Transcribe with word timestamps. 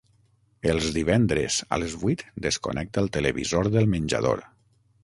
Els 0.71 0.87
divendres 0.95 1.59
a 1.77 1.79
les 1.83 1.95
vuit 2.05 2.25
desconnecta 2.47 3.05
el 3.07 3.13
televisor 3.19 3.73
del 3.79 3.91
menjador. 3.97 4.45